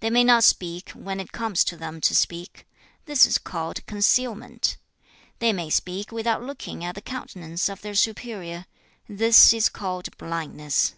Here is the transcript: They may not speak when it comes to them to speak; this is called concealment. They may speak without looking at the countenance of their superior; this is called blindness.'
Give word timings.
They 0.00 0.08
may 0.08 0.24
not 0.24 0.44
speak 0.44 0.92
when 0.92 1.20
it 1.20 1.30
comes 1.30 1.62
to 1.64 1.76
them 1.76 2.00
to 2.00 2.14
speak; 2.14 2.66
this 3.04 3.26
is 3.26 3.36
called 3.36 3.84
concealment. 3.84 4.78
They 5.40 5.52
may 5.52 5.68
speak 5.68 6.10
without 6.10 6.42
looking 6.42 6.82
at 6.84 6.94
the 6.94 7.02
countenance 7.02 7.68
of 7.68 7.82
their 7.82 7.94
superior; 7.94 8.64
this 9.10 9.52
is 9.52 9.68
called 9.68 10.16
blindness.' 10.16 10.94